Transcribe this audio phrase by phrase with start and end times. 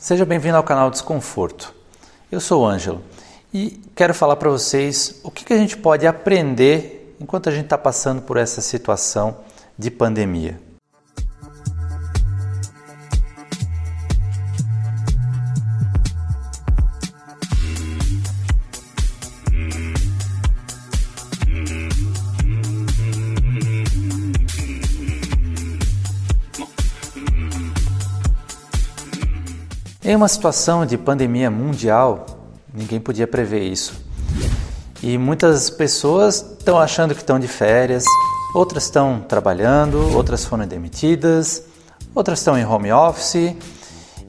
[0.00, 1.74] Seja bem-vindo ao canal Desconforto.
[2.30, 3.02] Eu sou o Ângelo
[3.52, 7.76] e quero falar para vocês o que, a gente pode aprender enquanto a gente está
[7.76, 9.38] passando por essa situação
[9.76, 10.60] de pandemia.
[30.08, 32.24] Em uma situação de pandemia mundial,
[32.72, 33.92] ninguém podia prever isso.
[35.02, 38.04] E muitas pessoas estão achando que estão de férias,
[38.54, 41.62] outras estão trabalhando, outras foram demitidas,
[42.14, 43.54] outras estão em home office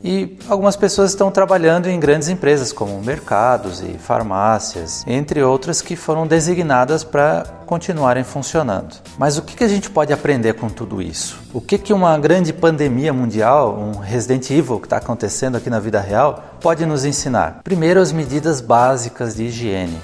[0.03, 5.95] e algumas pessoas estão trabalhando em grandes empresas como mercados e farmácias, entre outras que
[5.95, 8.95] foram designadas para continuarem funcionando.
[9.17, 11.40] Mas o que a gente pode aprender com tudo isso?
[11.54, 15.80] O que, que uma grande pandemia mundial, um Resident Evil que está acontecendo aqui na
[15.80, 17.62] vida real, pode nos ensinar?
[17.63, 19.99] Primeiro, as medidas básicas de higiene.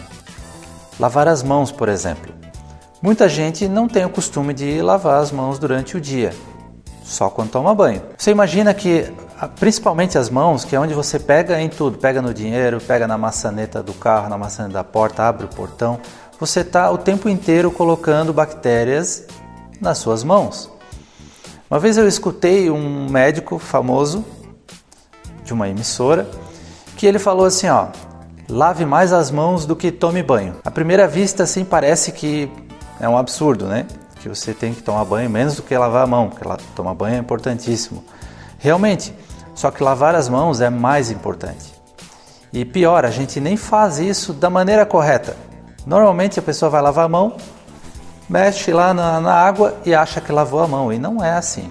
[1.00, 2.34] Lavar as mãos, por exemplo.
[3.02, 6.34] Muita gente não tem o costume de lavar as mãos durante o dia,
[7.04, 8.02] só quando toma banho.
[8.18, 9.12] Você imagina que
[9.60, 13.18] principalmente as mãos, que é onde você pega em tudo, pega no dinheiro, pega na
[13.18, 16.00] maçaneta do carro, na maçaneta da porta, abre o portão,
[16.40, 19.26] você está o tempo inteiro colocando bactérias
[19.80, 20.70] nas suas mãos.
[21.70, 24.24] Uma vez eu escutei um médico famoso
[25.44, 26.28] de uma emissora
[26.96, 27.88] que ele falou assim, ó,
[28.50, 30.56] lave mais as mãos do que tome banho.
[30.64, 32.50] À primeira vista, assim, parece que
[33.00, 33.86] é um absurdo, né?
[34.22, 37.16] Que você tem que tomar banho menos do que lavar a mão, porque tomar banho
[37.16, 38.04] é importantíssimo.
[38.58, 39.14] Realmente,
[39.56, 41.74] só que lavar as mãos é mais importante.
[42.54, 45.36] E pior, a gente nem faz isso da maneira correta.
[45.86, 47.38] Normalmente a pessoa vai lavar a mão,
[48.30, 51.70] mexe lá na, na água e acha que lavou a mão, e não é assim.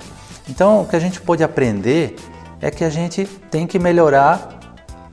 [0.48, 2.16] Então, o que a gente pode aprender
[2.60, 4.60] é que a gente tem que melhorar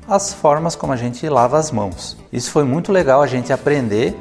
[0.08, 2.18] as formas como a gente lava as mãos.
[2.32, 4.18] Isso foi muito legal a gente aprender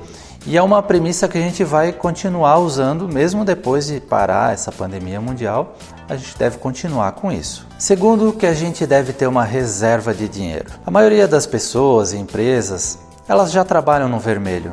[0.46, 4.72] e é uma premissa que a gente vai continuar usando mesmo depois de parar essa
[4.72, 5.76] pandemia mundial.
[6.08, 7.66] A gente deve continuar com isso.
[7.78, 10.70] Segundo, que a gente deve ter uma reserva de dinheiro.
[10.84, 12.98] A maioria das pessoas e empresas,
[13.28, 14.72] elas já trabalham no vermelho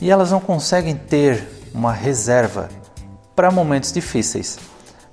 [0.00, 2.68] e elas não conseguem ter uma reserva
[3.36, 4.58] para momentos difíceis.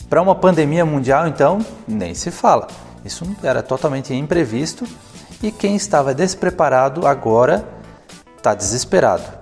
[0.09, 2.67] Para uma pandemia mundial, então, nem se fala.
[3.03, 4.85] Isso era totalmente imprevisto
[5.43, 7.67] e quem estava despreparado agora
[8.37, 9.38] está desesperado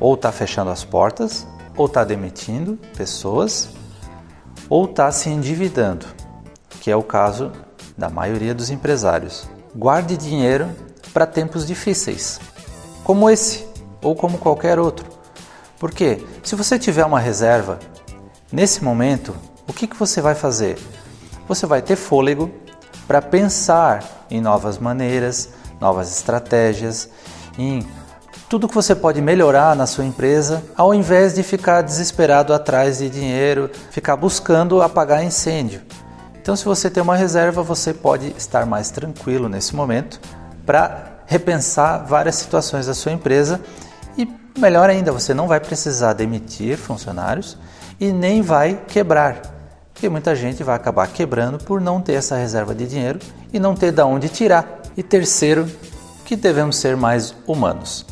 [0.00, 1.46] ou está fechando as portas,
[1.76, 3.68] ou está demitindo pessoas,
[4.68, 6.06] ou está se endividando,
[6.80, 7.52] que é o caso
[7.96, 9.48] da maioria dos empresários.
[9.74, 10.68] Guarde dinheiro
[11.12, 12.40] para tempos difíceis,
[13.04, 13.66] como esse
[14.02, 15.06] ou como qualquer outro.
[15.78, 17.78] Porque se você tiver uma reserva,
[18.50, 19.34] nesse momento,
[19.68, 20.78] o que, que você vai fazer?
[21.48, 22.50] Você vai ter fôlego
[23.06, 27.08] para pensar em novas maneiras, novas estratégias,
[27.58, 27.86] em
[28.48, 33.10] tudo que você pode melhorar na sua empresa, ao invés de ficar desesperado atrás de
[33.10, 35.82] dinheiro, ficar buscando apagar incêndio.
[36.40, 40.20] Então, se você tem uma reserva, você pode estar mais tranquilo nesse momento
[40.64, 43.60] para repensar várias situações da sua empresa
[44.16, 47.58] e, melhor ainda, você não vai precisar demitir funcionários
[47.98, 49.42] e nem vai quebrar,
[49.92, 53.18] porque muita gente vai acabar quebrando por não ter essa reserva de dinheiro
[53.52, 54.82] e não ter de onde tirar.
[54.96, 55.68] E terceiro,
[56.24, 58.06] que devemos ser mais humanos.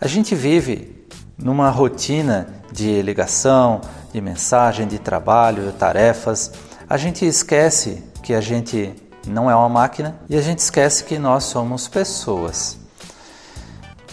[0.00, 1.04] A gente vive
[1.36, 3.80] numa rotina de ligação,
[4.12, 6.52] de mensagem, de trabalho, tarefas.
[6.88, 8.94] A gente esquece que a gente
[9.26, 12.78] não é uma máquina e a gente esquece que nós somos pessoas.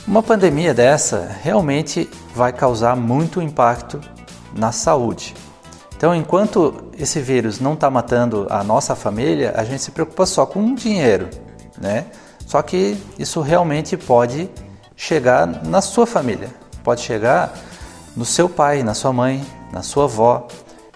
[0.08, 4.02] Uma pandemia dessa realmente vai causar muito impacto
[4.58, 5.36] na saúde.
[5.96, 10.48] Então, enquanto esse vírus não está matando a nossa família, a gente se preocupa só
[10.48, 11.30] com dinheiro,
[11.78, 12.08] né?
[12.48, 14.50] Só que isso realmente pode
[14.96, 16.50] chegar na sua família,
[16.84, 17.54] pode chegar
[18.16, 20.48] no seu pai, na sua mãe, na sua avó.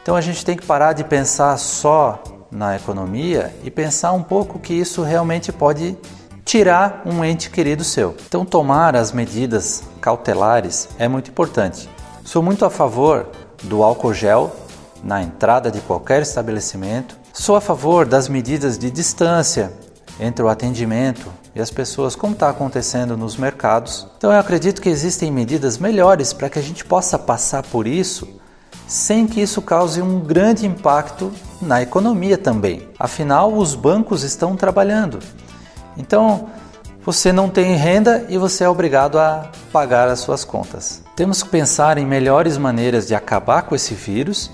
[0.01, 2.21] Então a gente tem que parar de pensar só
[2.51, 5.97] na economia e pensar um pouco que isso realmente pode
[6.45, 8.15] tirar um ente querido seu.
[8.27, 11.89] Então tomar as medidas cautelares é muito importante.
[12.23, 13.27] Sou muito a favor
[13.63, 14.55] do álcool gel
[15.03, 17.17] na entrada de qualquer estabelecimento.
[17.33, 19.71] Sou a favor das medidas de distância
[20.19, 24.07] entre o atendimento e as pessoas, como está acontecendo nos mercados.
[24.17, 28.27] Então eu acredito que existem medidas melhores para que a gente possa passar por isso
[28.87, 31.31] sem que isso cause um grande impacto
[31.61, 32.89] na economia também.
[32.97, 35.19] Afinal, os bancos estão trabalhando.
[35.95, 36.49] Então,
[37.05, 41.03] você não tem renda e você é obrigado a pagar as suas contas.
[41.15, 44.49] Temos que pensar em melhores maneiras de acabar com esse vírus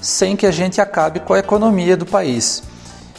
[0.00, 2.64] sem que a gente acabe com a economia do país.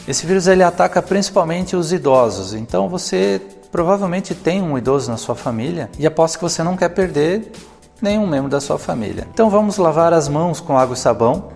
[0.08, 5.34] Esse vírus ele ataca principalmente os idosos, então você provavelmente tem um idoso na sua
[5.34, 7.52] família e aposto que você não quer perder
[8.00, 9.28] nenhum membro da sua família.
[9.34, 11.50] Então vamos lavar as mãos com água e sabão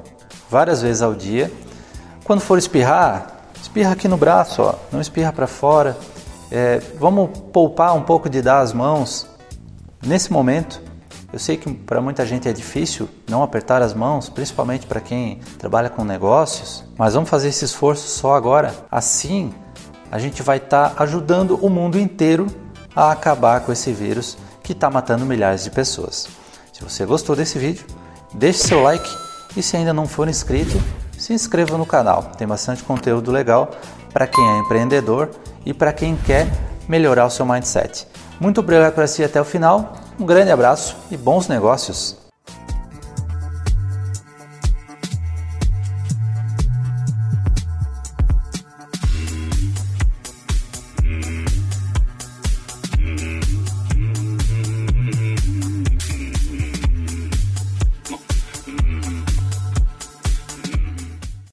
[0.51, 1.51] várias vezes ao dia.
[2.25, 5.97] Quando for espirrar, espirra aqui no braço, ó, não espirra para fora.
[6.51, 9.27] É, vamos poupar um pouco de dar as mãos
[10.05, 10.79] nesse momento.
[11.33, 15.41] Eu sei que para muita gente é difícil não apertar as mãos, principalmente para quem
[15.59, 18.75] trabalha com negócios, mas vamos fazer esse esforço só agora.
[18.91, 19.55] Assim,
[20.11, 22.47] a gente vai estar tá ajudando o mundo inteiro
[22.95, 26.29] a acabar com esse vírus que está matando milhares de pessoas.
[26.71, 27.87] Se você gostou desse vídeo,
[28.35, 29.09] deixe seu like
[29.57, 30.79] e se ainda não for inscrito,
[31.17, 32.25] se inscreva no canal.
[32.37, 33.71] Tem bastante conteúdo legal
[34.13, 35.31] para quem é empreendedor
[35.65, 36.47] e para quem quer
[36.87, 38.07] melhorar o seu mindset.
[38.39, 42.22] Muito obrigado por assistir até o final, um grande abraço e bons negócios!